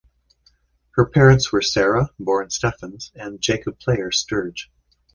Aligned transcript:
Her 0.95 1.05
parents 1.05 1.51
were 1.51 1.61
Sarah 1.61 2.09
(born 2.19 2.49
Stephens) 2.49 3.11
and 3.13 3.39
Jacob 3.39 3.77
Player 3.77 4.11
Sturge. 4.11 4.71